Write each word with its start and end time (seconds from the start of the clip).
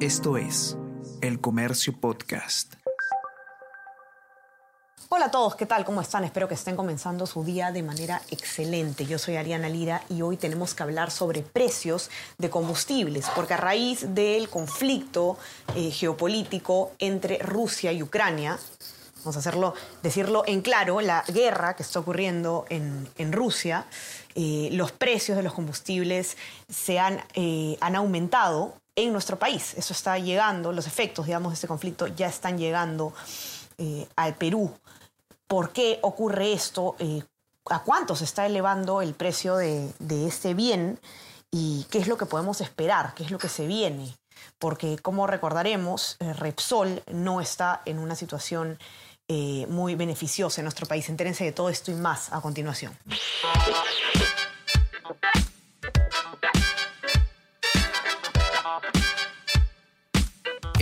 Esto 0.00 0.36
es 0.36 0.76
El 1.22 1.40
Comercio 1.40 1.98
Podcast. 1.98 2.74
Hola 5.08 5.24
a 5.24 5.30
todos, 5.30 5.56
¿qué 5.56 5.64
tal? 5.64 5.86
¿Cómo 5.86 6.02
están? 6.02 6.22
Espero 6.24 6.48
que 6.48 6.52
estén 6.52 6.76
comenzando 6.76 7.24
su 7.24 7.42
día 7.44 7.72
de 7.72 7.82
manera 7.82 8.20
excelente. 8.30 9.06
Yo 9.06 9.18
soy 9.18 9.36
Ariana 9.36 9.70
Lira 9.70 10.02
y 10.10 10.20
hoy 10.20 10.36
tenemos 10.36 10.74
que 10.74 10.82
hablar 10.82 11.10
sobre 11.10 11.40
precios 11.40 12.10
de 12.36 12.50
combustibles, 12.50 13.30
porque 13.34 13.54
a 13.54 13.56
raíz 13.56 14.14
del 14.14 14.50
conflicto 14.50 15.38
eh, 15.74 15.90
geopolítico 15.90 16.92
entre 16.98 17.38
Rusia 17.38 17.90
y 17.90 18.02
Ucrania, 18.02 18.58
vamos 19.20 19.36
a 19.36 19.38
hacerlo, 19.38 19.72
decirlo 20.02 20.42
en 20.46 20.60
claro, 20.60 21.00
la 21.00 21.24
guerra 21.26 21.74
que 21.74 21.82
está 21.82 22.00
ocurriendo 22.00 22.66
en, 22.68 23.32
Rusia, 23.32 23.86
eh, 24.34 24.68
los 24.72 24.92
precios 24.92 25.38
de 25.38 25.42
los 25.42 25.54
combustibles 25.54 26.36
se 26.68 26.98
han, 26.98 27.24
eh, 27.32 27.78
han 27.80 27.96
aumentado 27.96 28.74
en 28.96 29.12
nuestro 29.12 29.38
país. 29.38 29.74
Eso 29.74 29.92
está 29.92 30.18
llegando, 30.18 30.72
los 30.72 30.86
efectos, 30.86 31.26
digamos, 31.26 31.52
de 31.52 31.54
este 31.54 31.68
conflicto 31.68 32.06
ya 32.08 32.26
están 32.26 32.58
llegando 32.58 33.12
eh, 33.78 34.08
al 34.16 34.34
Perú. 34.34 34.74
¿Por 35.46 35.70
qué 35.70 36.00
ocurre 36.02 36.52
esto? 36.52 36.96
Eh, 36.98 37.22
¿A 37.66 37.82
cuánto 37.82 38.16
se 38.16 38.24
está 38.24 38.46
elevando 38.46 39.02
el 39.02 39.14
precio 39.14 39.56
de, 39.56 39.92
este 40.26 40.54
bien? 40.54 40.98
¿Y 41.50 41.86
qué 41.90 41.98
es 41.98 42.08
lo 42.08 42.16
que 42.16 42.26
podemos 42.26 42.60
esperar? 42.60 43.12
¿Qué 43.14 43.24
es 43.24 43.30
lo 43.30 43.38
que 43.38 43.48
se 43.48 43.66
viene? 43.66 44.16
Porque, 44.58 44.98
como 44.98 45.26
recordaremos, 45.26 46.16
eh, 46.20 46.32
Repsol 46.32 47.02
no 47.12 47.40
está 47.40 47.82
en 47.84 47.98
una 47.98 48.16
situación 48.16 48.78
muy 49.68 49.96
beneficiosa 49.96 50.60
en 50.60 50.66
nuestro 50.66 50.86
país. 50.86 51.08
Entérense 51.08 51.42
de 51.42 51.50
todo 51.50 51.68
esto 51.68 51.90
y 51.90 51.94
más 51.94 52.32
a 52.32 52.40
continuación. 52.40 52.96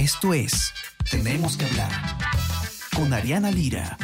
Esto 0.05 0.35
es 0.35 0.75
Tenemos 1.11 1.57
que 1.57 1.65
hablar 1.65 1.91
con 2.95 3.11
Ariana 3.15 3.51
Lira. 3.51 3.97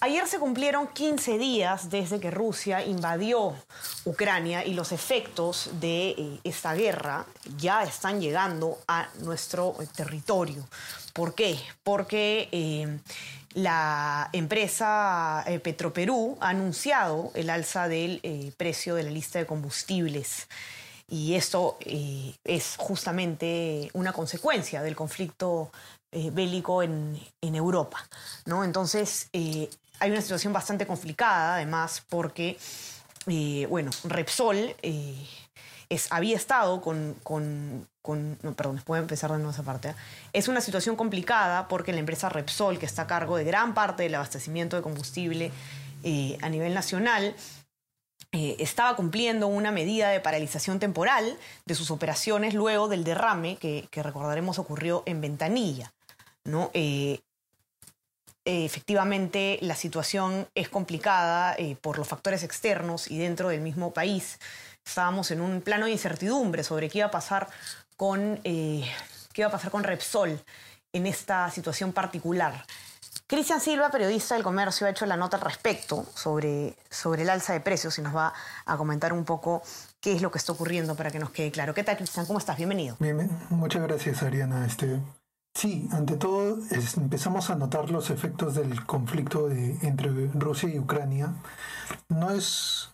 Ayer 0.00 0.26
se 0.26 0.40
cumplieron 0.40 0.88
15 0.88 1.38
días 1.38 1.88
desde 1.88 2.18
que 2.18 2.32
Rusia 2.32 2.84
invadió 2.84 3.54
Ucrania 4.04 4.64
y 4.66 4.74
los 4.74 4.90
efectos 4.90 5.70
de 5.80 6.10
eh, 6.10 6.40
esta 6.42 6.74
guerra 6.74 7.26
ya 7.58 7.84
están 7.84 8.20
llegando 8.20 8.80
a 8.88 9.08
nuestro 9.20 9.76
territorio. 9.94 10.66
¿Por 11.12 11.36
qué? 11.36 11.56
Porque 11.84 12.48
eh, 12.50 12.98
la 13.54 14.30
empresa 14.32 15.44
eh, 15.46 15.60
Petroperú 15.60 16.36
ha 16.40 16.50
anunciado 16.50 17.30
el 17.34 17.50
alza 17.50 17.88
del 17.88 18.20
eh, 18.22 18.52
precio 18.56 18.96
de 18.96 19.04
la 19.04 19.10
lista 19.10 19.38
de 19.38 19.46
combustibles. 19.46 20.48
Y 21.08 21.34
esto 21.34 21.76
eh, 21.80 22.34
es 22.44 22.74
justamente 22.76 23.90
una 23.92 24.12
consecuencia 24.12 24.82
del 24.82 24.96
conflicto 24.96 25.70
bélico 26.32 26.80
en, 26.84 27.18
Europa. 27.42 28.08
¿no? 28.46 28.62
Entonces, 28.62 29.28
hay 29.32 30.10
una 30.10 30.20
situación 30.20 30.52
bastante 30.52 30.86
complicada, 30.86 31.56
además, 31.56 32.04
porque, 32.08 32.56
bueno, 33.68 33.90
Repsol 34.04 34.76
había 36.10 36.36
estado 36.36 36.80
con, 36.80 37.88
perdón, 38.04 38.82
puedo 38.84 39.00
empezar 39.00 39.30
de 39.30 39.38
nuevo 39.38 39.52
esa 39.52 39.62
parte. 39.62 39.90
¿eh? 39.90 39.94
Es 40.32 40.48
una 40.48 40.60
situación 40.60 40.96
complicada 40.96 41.68
porque 41.68 41.92
la 41.92 42.00
empresa 42.00 42.28
Repsol, 42.28 42.78
que 42.78 42.86
está 42.86 43.02
a 43.02 43.06
cargo 43.06 43.36
de 43.36 43.44
gran 43.44 43.72
parte 43.74 44.02
del 44.02 44.14
abastecimiento 44.14 44.76
de 44.76 44.82
combustible 44.82 45.50
eh, 46.02 46.36
a 46.42 46.48
nivel 46.50 46.74
nacional, 46.74 47.34
eh, 48.32 48.56
estaba 48.58 48.94
cumpliendo 48.96 49.46
una 49.46 49.70
medida 49.70 50.10
de 50.10 50.20
paralización 50.20 50.78
temporal 50.80 51.38
de 51.64 51.74
sus 51.74 51.90
operaciones 51.90 52.52
luego 52.52 52.88
del 52.88 53.04
derrame 53.04 53.56
que, 53.56 53.88
recordaremos 53.94 54.58
ocurrió 54.58 55.02
en 55.06 55.20
Ventanilla. 55.20 55.92
¿no? 56.44 56.70
efectivamente, 58.44 59.58
la 59.62 59.74
situación 59.74 60.46
es 60.54 60.68
complicada 60.68 61.56
por 61.80 61.96
los 61.96 62.06
factores 62.06 62.42
externos 62.42 63.10
y 63.10 63.16
dentro 63.16 63.48
del 63.48 63.62
mismo 63.62 63.94
país 63.94 64.38
estábamos 64.84 65.30
en 65.30 65.40
un 65.40 65.60
plano 65.62 65.86
de 65.86 65.92
incertidumbre 65.92 66.62
sobre 66.62 66.88
qué 66.88 66.98
iba 66.98 67.06
a 67.06 67.10
pasar 67.10 67.48
con, 67.96 68.40
eh, 68.44 68.84
qué 69.32 69.42
iba 69.42 69.48
a 69.48 69.52
pasar 69.52 69.70
con 69.70 69.84
Repsol 69.84 70.42
en 70.92 71.06
esta 71.06 71.50
situación 71.50 71.92
particular. 71.92 72.64
Cristian 73.26 73.60
Silva, 73.60 73.90
periodista 73.90 74.34
del 74.34 74.44
comercio, 74.44 74.86
ha 74.86 74.90
hecho 74.90 75.06
la 75.06 75.16
nota 75.16 75.38
al 75.38 75.42
respecto 75.42 76.04
sobre, 76.14 76.76
sobre 76.90 77.22
el 77.22 77.30
alza 77.30 77.52
de 77.52 77.60
precios 77.60 77.98
y 77.98 78.02
nos 78.02 78.14
va 78.14 78.34
a 78.66 78.76
comentar 78.76 79.12
un 79.12 79.24
poco 79.24 79.62
qué 80.00 80.12
es 80.12 80.22
lo 80.22 80.30
que 80.30 80.38
está 80.38 80.52
ocurriendo 80.52 80.94
para 80.94 81.10
que 81.10 81.18
nos 81.18 81.30
quede 81.30 81.50
claro. 81.50 81.72
¿Qué 81.72 81.82
tal, 81.82 81.96
Cristian? 81.96 82.26
¿Cómo 82.26 82.38
estás? 82.38 82.58
Bienvenido. 82.58 82.96
Bien, 82.98 83.30
muchas 83.48 83.82
gracias, 83.82 84.22
Ariana. 84.22 84.66
Este, 84.66 85.00
sí, 85.54 85.88
ante 85.92 86.16
todo 86.16 86.58
empezamos 86.96 87.48
a 87.48 87.54
notar 87.54 87.90
los 87.90 88.10
efectos 88.10 88.54
del 88.56 88.84
conflicto 88.84 89.50
entre 89.50 90.10
Rusia 90.34 90.68
y 90.68 90.78
Ucrania. 90.78 91.32
No 92.08 92.30
es 92.30 92.90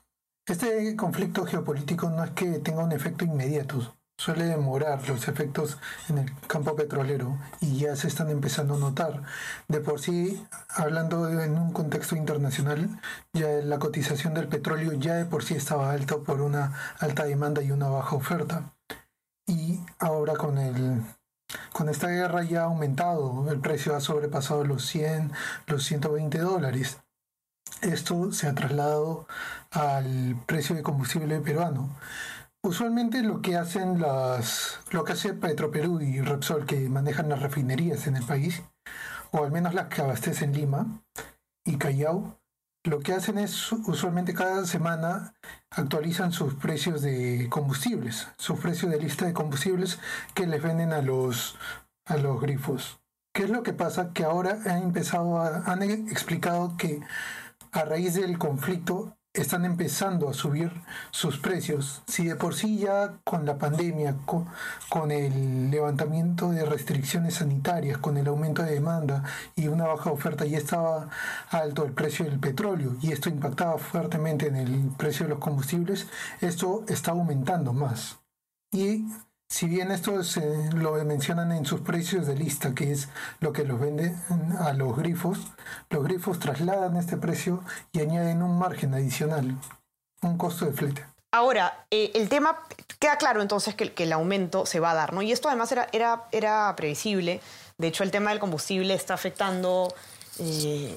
este 0.46 0.96
conflicto 0.96 1.44
geopolítico 1.44 2.10
no 2.10 2.24
es 2.24 2.32
que 2.32 2.58
tenga 2.58 2.82
un 2.82 2.90
efecto 2.90 3.24
inmediato, 3.24 3.94
suele 4.20 4.44
demorar 4.44 5.08
los 5.08 5.28
efectos 5.28 5.78
en 6.10 6.18
el 6.18 6.32
campo 6.46 6.76
petrolero 6.76 7.38
y 7.58 7.78
ya 7.78 7.96
se 7.96 8.06
están 8.06 8.28
empezando 8.28 8.74
a 8.74 8.78
notar. 8.78 9.22
De 9.66 9.80
por 9.80 9.98
sí, 9.98 10.46
hablando 10.68 11.26
en 11.30 11.56
un 11.56 11.72
contexto 11.72 12.16
internacional, 12.16 13.00
ya 13.32 13.48
la 13.48 13.78
cotización 13.78 14.34
del 14.34 14.46
petróleo 14.46 14.92
ya 14.92 15.14
de 15.14 15.24
por 15.24 15.42
sí 15.42 15.54
estaba 15.54 15.90
alta 15.90 16.18
por 16.18 16.42
una 16.42 16.74
alta 16.98 17.24
demanda 17.24 17.62
y 17.62 17.70
una 17.70 17.88
baja 17.88 18.14
oferta. 18.14 18.74
Y 19.46 19.80
ahora 19.98 20.34
con 20.34 20.58
el 20.58 21.02
con 21.72 21.88
esta 21.88 22.08
guerra 22.08 22.42
ya 22.44 22.60
ha 22.60 22.64
aumentado, 22.64 23.50
el 23.50 23.60
precio 23.60 23.96
ha 23.96 24.00
sobrepasado 24.00 24.64
los 24.64 24.84
100, 24.86 25.32
los 25.66 25.82
120 25.84 26.38
dólares. 26.38 26.98
Esto 27.80 28.32
se 28.32 28.46
ha 28.46 28.54
trasladado 28.54 29.26
al 29.70 30.36
precio 30.46 30.76
de 30.76 30.82
combustible 30.82 31.40
peruano. 31.40 31.88
Usualmente 32.62 33.22
lo 33.22 33.40
que 33.40 33.56
hacen 33.56 34.00
las, 34.00 34.80
lo 34.90 35.04
que 35.04 35.12
hace 35.12 35.32
Petroperú 35.32 36.00
y 36.02 36.20
Repsol, 36.20 36.66
que 36.66 36.90
manejan 36.90 37.30
las 37.30 37.40
refinerías 37.40 38.06
en 38.06 38.16
el 38.16 38.24
país, 38.24 38.62
o 39.30 39.44
al 39.44 39.50
menos 39.50 39.72
las 39.72 39.86
que 39.86 40.02
abastecen 40.02 40.52
Lima 40.52 41.02
y 41.64 41.78
Callao, 41.78 42.38
lo 42.84 43.00
que 43.00 43.12
hacen 43.12 43.38
es 43.38 43.72
usualmente 43.72 44.34
cada 44.34 44.66
semana 44.66 45.34
actualizan 45.70 46.32
sus 46.32 46.54
precios 46.54 47.02
de 47.02 47.48
combustibles, 47.50 48.28
sus 48.38 48.58
precios 48.58 48.90
de 48.90 49.00
lista 49.00 49.26
de 49.26 49.32
combustibles 49.32 49.98
que 50.34 50.46
les 50.46 50.62
venden 50.62 50.92
a 50.92 51.02
los, 51.02 51.56
a 52.06 52.16
los 52.16 52.40
grifos. 52.40 53.00
¿Qué 53.34 53.44
es 53.44 53.50
lo 53.50 53.62
que 53.62 53.72
pasa? 53.72 54.12
Que 54.12 54.24
ahora 54.24 54.58
han 54.66 54.82
empezado 54.82 55.38
a, 55.38 55.64
han 55.64 55.82
explicado 55.82 56.76
que 56.76 57.00
a 57.72 57.84
raíz 57.84 58.14
del 58.14 58.38
conflicto 58.38 59.16
están 59.32 59.64
empezando 59.64 60.28
a 60.28 60.34
subir 60.34 60.72
sus 61.10 61.38
precios. 61.38 62.02
Si 62.06 62.26
de 62.26 62.36
por 62.36 62.54
sí 62.54 62.78
ya 62.78 63.18
con 63.24 63.46
la 63.46 63.58
pandemia, 63.58 64.16
con, 64.26 65.10
el 65.10 65.70
levantamiento 65.70 66.50
de 66.50 66.64
restricciones 66.64 67.34
sanitarias, 67.34 67.98
con 67.98 68.16
el 68.16 68.26
aumento 68.26 68.62
de 68.62 68.72
demanda 68.72 69.22
y 69.54 69.68
una 69.68 69.86
baja 69.86 70.10
oferta, 70.10 70.44
ya 70.44 70.58
estaba 70.58 71.08
alto 71.50 71.84
el 71.84 71.92
precio 71.92 72.24
del 72.24 72.40
petróleo 72.40 72.96
y 73.00 73.12
esto 73.12 73.28
impactaba 73.28 73.78
fuertemente 73.78 74.48
en 74.48 74.56
el 74.56 74.90
precio 74.96 75.26
de 75.26 75.30
los 75.30 75.38
combustibles, 75.38 76.06
esto 76.40 76.84
está 76.88 77.12
aumentando 77.12 77.72
más. 77.72 78.18
Y 78.72 79.06
si 79.50 79.66
bien 79.66 79.90
esto 79.90 80.22
se 80.22 80.70
lo 80.72 80.92
mencionan 81.04 81.50
en 81.50 81.66
sus 81.66 81.80
precios 81.80 82.26
de 82.26 82.36
lista, 82.36 82.72
que 82.72 82.92
es 82.92 83.08
lo 83.40 83.52
que 83.52 83.64
los 83.64 83.80
vende 83.80 84.14
a 84.60 84.72
los 84.72 84.96
grifos, 84.96 85.40
los 85.90 86.04
grifos 86.04 86.38
trasladan 86.38 86.96
este 86.96 87.16
precio 87.16 87.62
y 87.92 88.00
añaden 88.00 88.42
un 88.42 88.56
margen 88.56 88.94
adicional, 88.94 89.56
un 90.22 90.38
costo 90.38 90.66
de 90.66 90.72
flete. 90.72 91.04
Ahora, 91.32 91.84
eh, 91.90 92.12
el 92.14 92.28
tema 92.28 92.58
queda 93.00 93.16
claro 93.16 93.42
entonces 93.42 93.74
que, 93.74 93.92
el 93.96 94.12
aumento 94.12 94.66
se 94.66 94.78
va 94.78 94.92
a 94.92 94.94
dar, 94.94 95.12
¿no? 95.12 95.20
Y 95.20 95.32
esto 95.32 95.48
además 95.48 95.70
era, 95.72 95.88
era, 95.92 96.28
era 96.30 96.74
previsible. 96.76 97.40
De 97.76 97.88
hecho, 97.88 98.04
el 98.04 98.12
tema 98.12 98.30
del 98.30 98.38
combustible 98.38 98.94
está 98.94 99.14
afectando, 99.14 99.92
eh, 100.38 100.96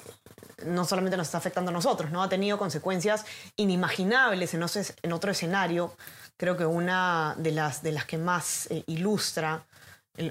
no 0.66 0.86
solamente 0.86 1.18
nos 1.18 1.28
está 1.28 1.40
afectando 1.40 1.70
a 1.70 1.74
nosotros, 1.74 2.12
¿no? 2.12 2.22
Ha 2.22 2.30
tenido 2.30 2.60
consecuencias 2.60 3.26
inimaginables 3.56 4.54
en 4.54 5.12
otro 5.12 5.32
escenario 5.32 5.96
creo 6.38 6.58
que 6.58 6.66
una 6.66 7.36
de 7.38 7.52
las, 7.52 7.84
de 7.84 7.92
las 7.92 8.06
que 8.06 8.18
más 8.18 8.68
eh, 8.72 8.84
ilustra 8.88 9.66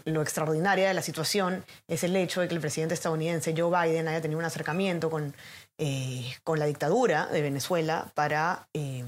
lo 0.05 0.23
extraordinaria 0.23 0.87
de 0.87 0.95
la 0.95 1.03
situación 1.03 1.65
es 1.89 2.05
el 2.05 2.15
hecho 2.15 2.41
de 2.41 2.47
que 2.47 2.55
el 2.55 2.61
presidente 2.61 2.95
estadounidense 2.95 3.55
Joe 3.57 3.69
Biden 3.69 4.07
haya 4.07 4.21
tenido 4.21 4.39
un 4.39 4.45
acercamiento 4.45 5.11
con, 5.11 5.35
eh, 5.79 6.33
con 6.45 6.61
la 6.61 6.67
dictadura 6.67 7.27
de 7.27 7.43
Venezuela 7.43 8.13
para 8.15 8.69
eh, 8.75 9.05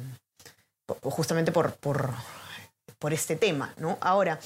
justamente 1.02 1.52
por, 1.52 1.74
por, 1.76 2.12
por, 2.98 3.12
este 3.12 3.36
tema. 3.36 3.72
¿no? 3.76 3.98
Ahora, 4.00 4.40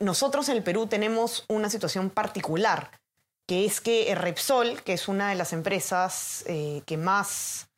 nosotros 0.00 0.48
en 0.48 0.56
el 0.56 0.62
Perú 0.62 0.86
tenemos 0.86 1.44
una 1.48 1.68
situación 1.68 2.08
particular 2.08 2.90
que 3.46 3.66
es 3.66 3.80
que 3.80 4.14
Repsol, 4.14 4.82
que 4.82 4.94
es 4.94 5.08
una 5.08 5.28
de 5.28 5.34
las 5.34 5.52
empresas 5.52 6.44
que 6.46 6.96
más 6.96 7.69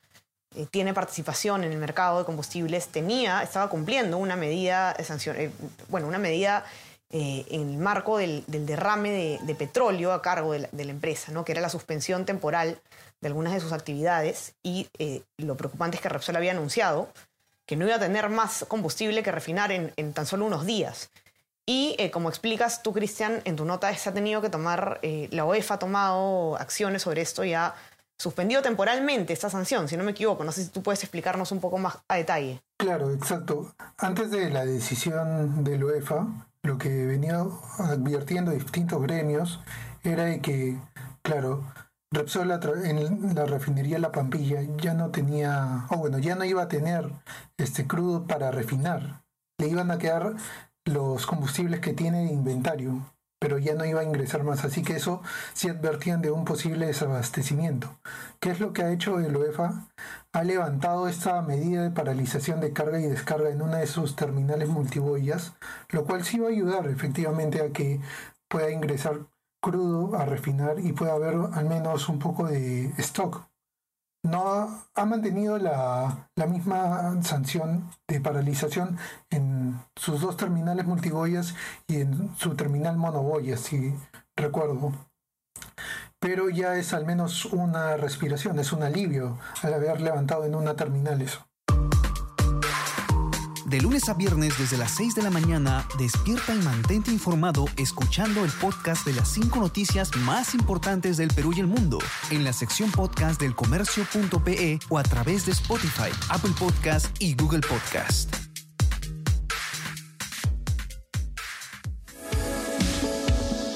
tiene 0.70 0.94
participación 0.94 1.64
en 1.64 1.72
el 1.72 1.78
mercado 1.78 2.18
de 2.18 2.24
combustibles, 2.24 2.88
tenía, 2.88 3.42
estaba 3.42 3.68
cumpliendo 3.68 4.18
una 4.18 4.36
medida 4.36 4.94
de 4.94 5.04
sanción, 5.04 5.36
bueno, 5.88 6.06
una 6.06 6.18
medida 6.18 6.64
en 7.10 7.70
el 7.70 7.76
marco 7.76 8.16
del, 8.16 8.44
derrame 8.46 9.38
de, 9.42 9.54
petróleo 9.54 10.12
a 10.12 10.22
cargo 10.22 10.52
de 10.52 10.84
la, 10.84 10.90
empresa, 10.90 11.30
¿no? 11.30 11.44
que 11.44 11.52
era 11.52 11.60
la 11.60 11.68
suspensión 11.68 12.24
temporal 12.24 12.80
de 13.20 13.28
algunas 13.28 13.52
de 13.52 13.60
sus 13.60 13.72
actividades 13.72 14.54
y 14.62 14.88
lo 15.36 15.56
preocupante 15.56 15.96
es 15.96 16.02
que 16.02 16.08
Repsol 16.08 16.36
había 16.36 16.52
anunciado 16.52 17.08
que 17.66 17.76
no 17.76 17.86
iba 17.86 17.96
a 17.96 18.00
tener 18.00 18.28
más 18.28 18.64
combustible 18.68 19.22
que 19.22 19.32
refinar 19.32 19.72
en, 19.72 19.92
en 19.96 20.12
tan 20.12 20.26
solo 20.26 20.46
unos 20.46 20.66
días. 20.66 21.10
Y 21.64 21.94
eh, 21.98 22.10
como 22.10 22.28
explicas 22.28 22.82
tú, 22.82 22.92
Cristian, 22.92 23.40
en 23.44 23.54
tu 23.56 23.64
nota 23.64 23.94
se 23.96 24.08
ha 24.08 24.12
tenido 24.12 24.42
que 24.42 24.50
tomar, 24.50 24.98
eh, 25.02 25.28
la 25.30 25.44
OEF 25.44 25.70
ha 25.70 25.78
tomado 25.78 26.56
acciones 26.56 27.02
sobre 27.02 27.22
esto 27.22 27.44
y 27.44 27.54
ha 27.54 27.74
suspendido 28.22 28.62
temporalmente 28.62 29.32
esta 29.32 29.50
sanción, 29.50 29.88
si 29.88 29.96
no 29.96 30.04
me 30.04 30.12
equivoco. 30.12 30.44
No 30.44 30.52
sé 30.52 30.64
si 30.64 30.70
tú 30.70 30.82
puedes 30.82 31.02
explicarnos 31.02 31.52
un 31.52 31.60
poco 31.60 31.78
más 31.78 31.98
a 32.08 32.16
detalle. 32.16 32.62
Claro, 32.78 33.12
exacto. 33.12 33.74
Antes 33.98 34.30
de 34.30 34.50
la 34.50 34.64
decisión 34.64 35.64
de 35.64 35.78
la 35.78 35.86
UEFA, 35.86 36.26
lo 36.62 36.78
que 36.78 37.06
venía 37.06 37.44
advirtiendo 37.78 38.52
distintos 38.52 39.02
gremios 39.02 39.60
era 40.04 40.24
de 40.24 40.40
que, 40.40 40.78
claro, 41.22 41.64
Repsol 42.12 42.50
en 42.52 43.34
la 43.34 43.46
refinería 43.46 43.98
La 43.98 44.12
Pampilla 44.12 44.60
ya 44.76 44.94
no 44.94 45.10
tenía, 45.10 45.86
o 45.90 45.96
bueno, 45.96 46.18
ya 46.18 46.34
no 46.34 46.44
iba 46.44 46.62
a 46.62 46.68
tener 46.68 47.10
este 47.56 47.86
crudo 47.86 48.26
para 48.26 48.50
refinar. 48.50 49.24
Le 49.58 49.68
iban 49.68 49.90
a 49.90 49.98
quedar 49.98 50.34
los 50.84 51.26
combustibles 51.26 51.80
que 51.80 51.94
tiene 51.94 52.24
de 52.24 52.32
inventario, 52.32 53.11
pero 53.42 53.58
ya 53.58 53.74
no 53.74 53.84
iba 53.84 54.00
a 54.00 54.04
ingresar 54.04 54.44
más. 54.44 54.64
Así 54.64 54.82
que 54.82 54.94
eso 54.94 55.20
sí 55.52 55.68
advertían 55.68 56.22
de 56.22 56.30
un 56.30 56.44
posible 56.44 56.86
desabastecimiento. 56.86 57.98
¿Qué 58.38 58.50
es 58.50 58.60
lo 58.60 58.72
que 58.72 58.84
ha 58.84 58.92
hecho 58.92 59.18
el 59.18 59.36
UEFA? 59.36 59.88
Ha 60.32 60.44
levantado 60.44 61.08
esta 61.08 61.42
medida 61.42 61.82
de 61.82 61.90
paralización 61.90 62.60
de 62.60 62.72
carga 62.72 63.00
y 63.00 63.08
descarga 63.08 63.50
en 63.50 63.60
una 63.60 63.78
de 63.78 63.88
sus 63.88 64.14
terminales 64.14 64.68
multiboyas, 64.68 65.54
lo 65.88 66.04
cual 66.04 66.22
sí 66.22 66.38
va 66.38 66.46
a 66.46 66.50
ayudar 66.52 66.86
efectivamente 66.86 67.60
a 67.60 67.72
que 67.72 68.00
pueda 68.48 68.70
ingresar 68.70 69.26
crudo 69.60 70.16
a 70.16 70.24
refinar 70.24 70.78
y 70.78 70.92
pueda 70.92 71.14
haber 71.14 71.34
al 71.52 71.64
menos 71.64 72.08
un 72.08 72.20
poco 72.20 72.46
de 72.46 72.92
stock 72.98 73.51
no 74.22 74.84
ha, 74.94 75.04
mantenido 75.04 75.58
la, 75.58 76.28
misma 76.48 77.22
sanción 77.22 77.90
de 78.06 78.20
paralización 78.20 78.98
en 79.30 79.80
sus 79.96 80.20
dos 80.20 80.36
terminales 80.36 80.86
multiboyas 80.86 81.54
y 81.86 82.00
en 82.00 82.34
su 82.36 82.54
terminal 82.54 82.96
monoboyas, 82.96 83.60
si 83.60 83.94
recuerdo. 84.36 84.92
Pero 86.20 86.50
ya 86.50 86.76
es 86.76 86.94
al 86.94 87.04
menos 87.04 87.46
una 87.46 87.96
respiración, 87.96 88.58
es 88.60 88.72
un 88.72 88.84
alivio 88.84 89.38
al 89.62 89.74
haber 89.74 90.00
levantado 90.00 90.44
en 90.44 90.54
una 90.54 90.76
terminal 90.76 91.20
eso. 91.20 91.44
De 93.66 93.80
lunes 93.80 94.08
a 94.08 94.14
viernes 94.14 94.58
desde 94.58 94.76
las 94.76 94.90
6 94.92 95.14
de 95.14 95.22
la 95.22 95.30
mañana, 95.30 95.86
despierta 95.96 96.54
y 96.54 96.58
mantente 96.58 97.12
informado 97.12 97.66
escuchando 97.76 98.44
el 98.44 98.50
podcast 98.50 99.06
de 99.06 99.12
las 99.12 99.28
5 99.28 99.60
noticias 99.60 100.14
más 100.18 100.54
importantes 100.54 101.16
del 101.16 101.28
Perú 101.28 101.52
y 101.56 101.60
el 101.60 101.68
mundo 101.68 101.98
en 102.30 102.44
la 102.44 102.52
sección 102.52 102.90
podcast 102.90 103.40
del 103.40 103.54
comercio.pe 103.54 104.80
o 104.88 104.98
a 104.98 105.02
través 105.04 105.46
de 105.46 105.52
Spotify, 105.52 106.10
Apple 106.28 106.52
Podcast 106.58 107.06
y 107.20 107.34
Google 107.34 107.60
Podcast. 107.60 108.34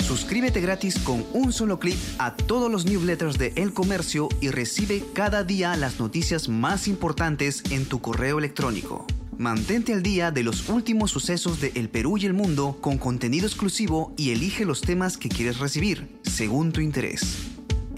Suscríbete 0.01 0.61
gratis 0.61 0.99
con 0.99 1.25
un 1.33 1.53
solo 1.53 1.79
clic 1.79 1.97
a 2.19 2.35
todos 2.35 2.71
los 2.71 2.87
newsletters 2.87 3.39
de 3.39 3.53
El 3.57 3.73
Comercio 3.73 4.29
y 4.41 4.49
recibe 4.49 5.05
cada 5.15 5.45
día 5.45 5.77
las 5.77 6.01
noticias 6.01 6.49
más 6.49 6.89
importantes 6.89 7.63
en 7.71 7.87
tu 7.87 8.01
correo 8.01 8.39
electrónico. 8.39 9.07
Mantente 9.39 9.93
al 9.93 10.03
día 10.03 10.31
de 10.31 10.43
los 10.43 10.71
últimos 10.71 11.11
sucesos 11.11 11.61
de 11.61 11.71
El 11.75 11.91
Perú 11.91 12.17
y 12.17 12.25
el 12.25 12.33
mundo 12.33 12.79
con 12.81 12.97
contenido 12.97 13.47
exclusivo 13.47 14.15
y 14.17 14.33
elige 14.33 14.65
los 14.65 14.81
temas 14.81 15.19
que 15.19 15.29
quieres 15.29 15.59
recibir, 15.59 16.19
según 16.23 16.73
tu 16.73 16.81
interés. 16.81 17.37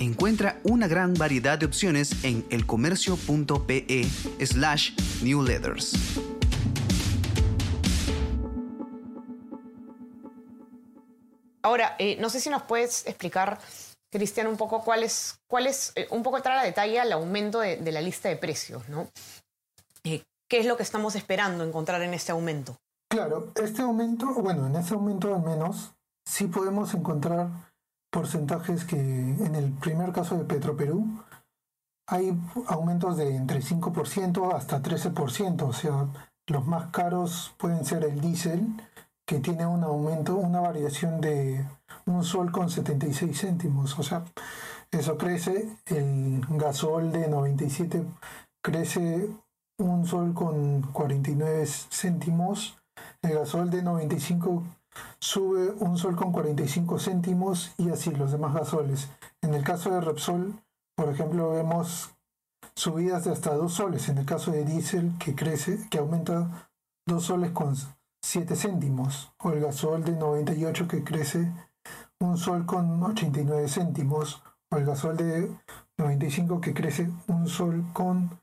Encuentra 0.01 0.59
una 0.65 0.89
gran 0.89 1.15
variedad 1.15 1.57
de 1.57 1.67
opciones 1.67 2.25
en 2.25 2.45
elcomercio.pe 2.51 4.05
slash 4.45 4.97
newsletters. 5.23 5.93
Ahora, 11.63 11.95
eh, 12.01 12.17
no 12.19 12.31
sé 12.31 12.41
si 12.41 12.51
nos 12.51 12.63
puedes 12.63 13.07
explicar, 13.07 13.61
Cristian, 14.11 14.49
un 14.49 14.57
poco 14.57 14.83
cuál 14.83 15.05
es, 15.05 15.39
cuál 15.47 15.69
es 15.69 15.93
eh, 15.95 16.09
un 16.11 16.25
poco 16.25 16.39
entrar 16.39 16.59
a 16.59 16.65
detalle 16.65 16.99
al 16.99 17.13
aumento 17.13 17.61
de, 17.61 17.93
la 17.93 18.01
lista 18.01 18.29
de 18.29 18.37
precios, 18.37 18.89
¿no? 18.89 19.09
Eh, 20.03 20.25
¿Qué 20.49 20.61
es 20.61 20.67
lo 20.67 20.77
que 20.77 20.83
estamos 20.83 21.15
esperando 21.15 21.63
encontrar 21.63 22.01
en 22.03 22.15
este 22.15 22.33
aumento? 22.33 22.77
Claro, 23.11 23.53
este 23.55 23.83
aumento, 23.83 24.33
bueno, 24.35 24.67
en 24.67 24.77
este 24.77 24.95
aumento 24.95 25.35
al 25.35 25.43
menos, 25.43 25.95
sí 26.27 26.47
podemos 26.47 26.95
encontrar 26.95 27.49
porcentajes 28.11 28.85
que 28.85 28.99
en 28.99 29.55
el 29.55 29.73
primer 29.73 30.13
caso 30.13 30.37
de 30.37 30.45
Petroperú 30.45 31.07
hay 32.07 32.35
aumentos 32.67 33.19
de 33.19 33.37
entre 33.37 33.61
5% 33.61 34.55
hasta 34.55 34.83
13%, 34.83 35.63
o 35.63 35.73
sea, 35.75 36.07
los 36.47 36.67
más 36.67 36.91
caros 36.91 37.55
pueden 37.59 37.85
ser 37.85 38.05
el 38.05 38.21
diésel, 38.21 38.67
que 39.27 39.41
tiene 39.41 39.67
un 39.67 39.85
aumento, 39.85 40.37
una 40.37 40.61
variación 40.61 41.21
de 41.21 41.67
un 42.07 42.25
sol 42.25 42.51
con 42.51 42.71
76 42.71 43.39
céntimos, 43.39 43.99
o 43.99 44.03
sea, 44.03 44.25
eso 44.91 45.19
crece, 45.19 45.69
el 45.85 46.41
gasol 46.49 47.13
de 47.13 47.29
97 47.29 48.03
crece 48.63 49.29
un 49.79 50.07
sol 50.07 50.35
con 50.35 50.83
49 50.83 51.67
céntimos, 51.91 52.77
el 53.23 53.35
gasol 53.35 53.71
de 53.71 53.83
95 53.83 54.65
sube 55.21 55.71
un 55.79 55.97
sol 55.97 56.17
con 56.17 56.33
45 56.33 56.99
céntimos 56.99 57.73
y 57.79 57.91
así 57.91 58.11
los 58.11 58.33
demás 58.33 58.55
gasoles. 58.55 59.09
En 59.43 59.55
el 59.55 59.63
caso 59.63 59.91
de 59.91 60.01
Repsol, 60.01 60.61
por 60.97 61.09
ejemplo, 61.09 61.51
vemos 61.51 62.11
subidas 62.75 63.25
de 63.25 63.33
hasta 63.33 63.55
2 63.55 63.73
soles. 63.73 64.09
En 64.09 64.19
el 64.19 64.27
caso 64.27 64.51
de 64.51 64.65
diésel, 64.65 65.13
que 65.19 65.35
crece, 65.35 65.89
que 65.91 65.99
aumenta 65.99 66.71
2 67.07 67.23
soles 67.23 67.53
con 67.53 67.75
7 68.23 68.57
céntimos. 68.57 69.33
O 69.39 69.51
el 69.51 69.61
gasol 69.61 70.05
de 70.05 70.13
98 70.13 70.89
que 70.89 71.05
crece 71.05 71.53
un 72.19 72.37
sol 72.37 72.67
con 72.67 73.01
89 73.03 73.69
céntimos. 73.69 74.43
O 74.71 74.77
el 74.77 74.87
gasol 74.87 75.17
de 75.17 75.51
95 75.99 76.61
que 76.61 76.75
crece 76.75 77.11
un 77.29 77.47
sol 77.47 77.85
con 77.93 78.41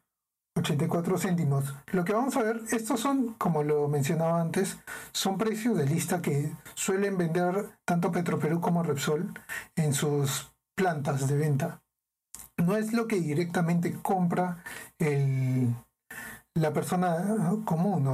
84 0.56 1.18
céntimos. 1.18 1.76
Lo 1.92 2.06
que 2.06 2.14
vamos 2.14 2.36
a 2.38 2.44
ver, 2.44 2.62
estos 2.72 3.00
son, 3.00 3.34
como 3.34 3.64
lo 3.64 3.88
mencionaba 3.88 4.40
antes, 4.40 4.78
son 5.12 5.38
precios 5.38 5.78
de 5.78 5.86
lista 5.86 6.22
que 6.22 6.52
suelen 6.74 7.18
vender 7.18 7.78
tanto 7.86 8.12
Petroperú 8.12 8.62
como 8.62 8.84
Repsol 8.84 9.34
en 9.76 9.94
sus 9.94 10.52
plantas 10.76 11.28
de 11.28 11.38
venta. 11.38 11.82
No 12.58 12.78
es 12.78 12.94
lo 12.94 13.08
que 13.08 13.20
directamente 13.20 13.94
compra 14.02 14.64
la 16.54 16.72
persona 16.72 17.54
común, 17.66 18.10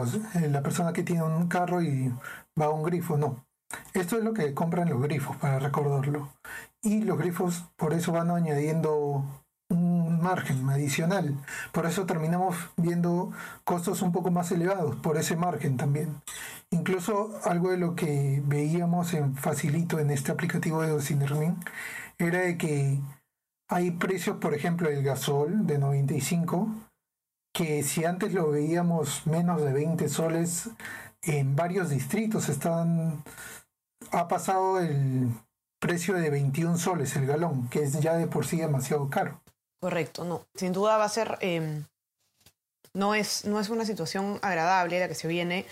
la 0.50 0.64
persona 0.64 0.94
que 0.94 1.04
tiene 1.04 1.22
un 1.22 1.48
carro 1.48 1.84
y 1.84 2.12
va 2.60 2.66
a 2.66 2.70
un 2.72 2.82
grifo, 2.82 3.18
no. 3.18 3.46
Esto 3.94 4.18
es 4.18 4.24
lo 4.24 4.34
que 4.34 4.54
compran 4.54 4.90
los 4.90 5.02
grifos, 5.02 5.38
para 5.38 5.60
recordarlo. 5.60 6.30
Y 6.82 7.04
los 7.04 7.20
grifos 7.20 7.66
por 7.76 7.94
eso 7.94 8.12
van 8.12 8.32
añadiendo 8.32 9.24
un 9.72 10.22
margen 10.22 10.70
adicional. 10.70 11.36
Por 11.72 11.86
eso 11.86 12.06
terminamos 12.06 12.56
viendo 12.78 13.32
costos 13.64 14.02
un 14.02 14.12
poco 14.12 14.32
más 14.32 14.52
elevados, 14.52 14.96
por 14.98 15.18
ese 15.18 15.36
margen 15.36 15.78
también. 15.78 16.22
Incluso 16.70 17.40
algo 17.44 17.72
de 17.72 17.78
lo 17.78 17.96
que 17.96 18.42
veíamos 18.46 19.14
en 19.14 19.36
Facilito 19.36 20.00
en 20.00 20.12
este 20.12 20.32
aplicativo 20.32 20.82
de 20.82 20.90
Dosinermin 20.90 21.58
era 22.18 22.40
de 22.40 22.58
que 22.58 23.00
hay 23.70 23.92
precios, 23.92 24.38
por 24.38 24.54
ejemplo, 24.54 24.90
el 24.90 25.04
gasol 25.04 25.66
de 25.66 25.78
95, 25.80 26.70
que 27.54 27.84
si 27.84 28.06
antes 28.06 28.34
lo 28.34 28.52
veíamos 28.52 29.26
menos 29.26 29.62
de 29.62 29.74
20 29.74 30.10
soles, 30.10 30.70
en 31.22 31.56
varios 31.56 31.90
distritos 31.90 32.50
están 32.50 33.24
ha 34.12 34.28
pasado 34.28 34.80
el 34.80 35.30
precio 35.80 36.16
de 36.16 36.30
21 36.30 36.78
soles 36.78 37.16
el 37.16 37.26
galón, 37.26 37.70
que 37.70 37.84
es 37.84 38.00
ya 38.00 38.16
de 38.16 38.28
por 38.28 38.46
sí 38.46 38.58
demasiado 38.58 39.10
caro. 39.10 39.42
Correcto, 39.82 40.24
no. 40.24 40.46
Sin 40.56 40.74
duda 40.74 40.98
va 40.98 41.06
a 41.06 41.10
ser. 41.10 41.38
Em, 41.42 41.84
no, 42.94 43.16
es, 43.16 43.46
no 43.46 43.60
es 43.60 43.70
una 43.70 43.84
situación 43.84 44.38
agradable 44.44 45.00
la 45.00 45.08
que 45.08 45.16
se 45.16 45.28
viene 45.28 45.66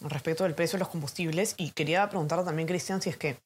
respecto 0.00 0.44
del 0.44 0.54
precio 0.54 0.76
de 0.76 0.80
los 0.80 0.88
combustibles. 0.88 1.54
Y 1.56 1.72
quería 1.72 2.08
preguntar 2.08 2.44
también, 2.44 2.68
Cristian, 2.68 3.02
si 3.02 3.10
es 3.10 3.16
que. 3.16 3.36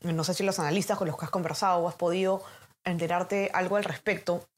No 0.00 0.24
sé 0.24 0.34
si 0.34 0.42
los 0.42 0.58
analistas 0.58 0.98
con 0.98 1.06
los 1.06 1.16
que 1.16 1.26
has 1.26 1.30
conversado 1.30 1.80
o 1.80 1.88
has 1.88 1.94
podido 1.94 2.42
enterarte 2.82 3.50
algo 3.52 3.76
al 3.76 3.84
respecto. 3.84 4.48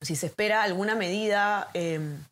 Si 0.00 0.14
se 0.14 0.26
espera 0.26 0.62
alguna 0.62 0.94
medida 0.94 1.68
em, 1.74 2.22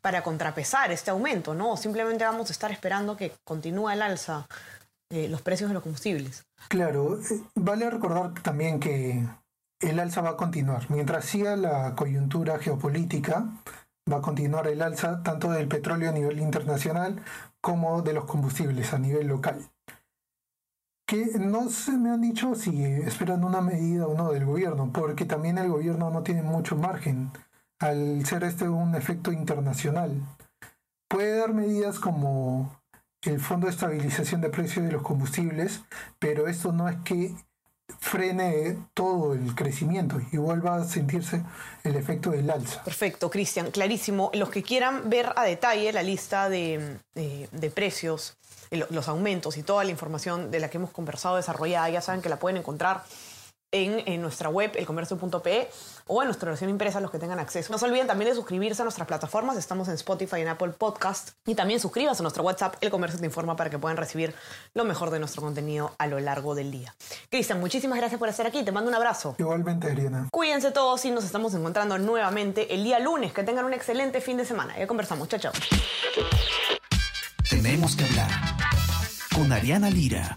para 0.00 0.22
contrapesar 0.22 0.92
este 0.92 1.10
aumento, 1.10 1.52
¿no? 1.52 1.72
O 1.72 1.76
simplemente 1.76 2.24
vamos 2.24 2.48
a 2.48 2.52
estar 2.52 2.70
esperando 2.70 3.16
que 3.16 3.32
continúe 3.44 3.90
el 3.90 4.02
alza 4.02 4.46
eh, 5.10 5.28
los 5.28 5.42
precios 5.42 5.68
de 5.68 5.74
los 5.74 5.82
combustibles. 5.82 6.46
Claro, 6.68 7.20
eh, 7.20 7.42
vale 7.56 7.90
recordar 7.90 8.40
también 8.42 8.80
que 8.80 9.26
el 9.90 10.00
alza 10.00 10.20
va 10.20 10.30
a 10.30 10.36
continuar. 10.36 10.90
Mientras 10.90 11.24
siga 11.24 11.56
la 11.56 11.94
coyuntura 11.94 12.58
geopolítica, 12.58 13.46
va 14.10 14.18
a 14.18 14.22
continuar 14.22 14.66
el 14.66 14.82
alza 14.82 15.22
tanto 15.22 15.50
del 15.50 15.68
petróleo 15.68 16.10
a 16.10 16.12
nivel 16.12 16.40
internacional 16.40 17.22
como 17.60 18.02
de 18.02 18.12
los 18.12 18.24
combustibles 18.24 18.92
a 18.92 18.98
nivel 18.98 19.28
local. 19.28 19.68
Que 21.06 21.38
no 21.38 21.70
se 21.70 21.92
me 21.92 22.10
han 22.10 22.20
dicho 22.20 22.54
si 22.56 22.82
esperan 22.82 23.44
una 23.44 23.60
medida 23.60 24.06
o 24.08 24.16
no 24.16 24.32
del 24.32 24.44
gobierno, 24.44 24.90
porque 24.92 25.24
también 25.24 25.58
el 25.58 25.68
gobierno 25.68 26.10
no 26.10 26.22
tiene 26.22 26.42
mucho 26.42 26.76
margen 26.76 27.30
al 27.78 28.24
ser 28.26 28.42
este 28.42 28.68
un 28.68 28.94
efecto 28.96 29.30
internacional. 29.30 30.20
Puede 31.08 31.38
dar 31.38 31.54
medidas 31.54 32.00
como 32.00 32.76
el 33.22 33.38
Fondo 33.38 33.66
de 33.66 33.72
Estabilización 33.72 34.40
de 34.40 34.50
Precios 34.50 34.84
de 34.84 34.92
los 34.92 35.02
Combustibles, 35.02 35.82
pero 36.18 36.48
esto 36.48 36.72
no 36.72 36.88
es 36.88 36.96
que 37.04 37.34
frene 37.98 38.78
todo 38.94 39.34
el 39.34 39.54
crecimiento 39.54 40.20
y 40.32 40.36
vuelva 40.36 40.76
a 40.76 40.84
sentirse 40.84 41.42
el 41.84 41.96
efecto 41.96 42.30
del 42.30 42.50
alza. 42.50 42.82
Perfecto, 42.84 43.30
Cristian, 43.30 43.70
clarísimo. 43.70 44.30
Los 44.34 44.50
que 44.50 44.62
quieran 44.62 45.08
ver 45.08 45.32
a 45.36 45.44
detalle 45.44 45.92
la 45.92 46.02
lista 46.02 46.48
de, 46.48 46.98
precios, 47.74 48.36
los 48.70 49.08
aumentos 49.08 49.56
y 49.56 49.62
toda 49.62 49.84
la 49.84 49.90
información 49.90 50.50
de 50.50 50.60
la 50.60 50.68
que 50.68 50.78
hemos 50.78 50.90
conversado 50.90 51.36
desarrollada, 51.36 51.88
ya 51.88 52.00
saben 52.00 52.22
que 52.22 52.28
la 52.28 52.38
pueden 52.38 52.58
encontrar 52.58 53.04
en, 53.84 54.20
nuestra 54.20 54.48
web, 54.48 54.72
elcomercio.pe, 54.74 55.68
o 56.06 56.22
en 56.22 56.28
nuestra 56.28 56.50
versión 56.50 56.70
impresa, 56.70 57.00
los 57.00 57.10
que 57.10 57.18
tengan 57.18 57.38
acceso. 57.38 57.72
No 57.72 57.78
se 57.78 57.84
olviden 57.84 58.06
también 58.06 58.30
de 58.30 58.34
suscribirse 58.34 58.82
a 58.82 58.84
nuestras 58.84 59.06
plataformas. 59.06 59.56
Estamos 59.56 59.88
en 59.88 59.94
Spotify 59.94 60.38
y 60.38 60.40
en 60.42 60.48
Apple 60.48 60.70
Podcast. 60.70 61.30
Y 61.46 61.54
también 61.54 61.80
suscríbanse 61.80 62.22
a 62.22 62.24
nuestro 62.24 62.42
WhatsApp, 62.42 62.76
El 62.80 62.90
Comercio 62.90 63.18
Te 63.18 63.26
Informa, 63.26 63.56
para 63.56 63.70
que 63.70 63.78
puedan 63.78 63.96
recibir 63.96 64.34
lo 64.74 64.84
mejor 64.84 65.10
de 65.10 65.18
nuestro 65.18 65.42
contenido 65.42 65.94
a 65.98 66.06
lo 66.06 66.18
largo 66.20 66.54
del 66.54 66.70
día. 66.70 66.94
Cristian, 67.30 67.60
muchísimas 67.60 67.98
gracias 67.98 68.18
por 68.18 68.28
estar 68.28 68.46
aquí. 68.46 68.62
Te 68.64 68.72
mando 68.72 68.88
un 68.88 68.94
abrazo. 68.94 69.34
Igualmente, 69.38 69.90
Ariana. 69.90 70.28
Cuídense 70.30 70.70
todos 70.70 71.04
y 71.04 71.10
nos 71.10 71.24
estamos 71.24 71.54
encontrando 71.54 71.98
nuevamente 71.98 72.74
el 72.74 72.84
día 72.84 72.98
lunes. 72.98 73.32
Que 73.32 73.42
tengan 73.42 73.64
un 73.64 73.74
excelente 73.74 74.20
fin 74.20 74.36
de 74.36 74.44
semana. 74.44 74.78
Ya 74.78 74.86
conversamos. 74.86 75.28
Chao, 75.28 75.40
chao. 75.40 75.52
Tenemos 77.48 77.96
que 77.96 78.04
hablar 78.04 78.30
con 79.34 79.52
Ariana 79.52 79.90
Lira. 79.90 80.36